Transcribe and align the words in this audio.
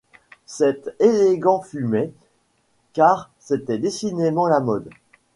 Cet 0.47 0.89
élégant 0.99 1.61
fumait, 1.61 2.11
car 2.93 3.29
c’était 3.37 3.77
décidément 3.77 4.47
la 4.47 4.59
mode. 4.59 4.89